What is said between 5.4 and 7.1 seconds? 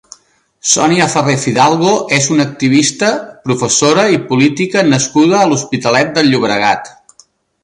a l'Hospitalet de Llobregat.